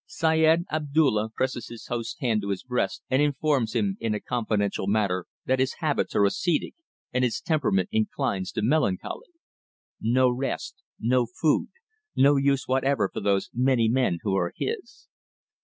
Syed 0.07 0.63
Abdulla 0.71 1.29
presses 1.29 1.67
his 1.67 1.85
host's 1.85 2.17
hand 2.21 2.41
to 2.41 2.49
his 2.49 2.63
breast, 2.63 3.03
and 3.11 3.21
informs 3.21 3.75
him 3.75 3.97
in 3.99 4.15
a 4.15 4.19
confidential 4.19 4.87
murmur 4.87 5.27
that 5.45 5.59
his 5.59 5.73
habits 5.75 6.15
are 6.15 6.25
ascetic 6.25 6.73
and 7.13 7.23
his 7.23 7.39
temperament 7.39 7.87
inclines 7.91 8.51
to 8.53 8.63
melancholy. 8.63 9.29
No 10.01 10.27
rest; 10.31 10.81
no 10.99 11.27
food; 11.27 11.67
no 12.15 12.35
use 12.35 12.67
whatever 12.67 13.11
for 13.13 13.19
those 13.19 13.51
many 13.53 13.87
men 13.87 14.17
who 14.23 14.35
are 14.35 14.53
his. 14.55 15.07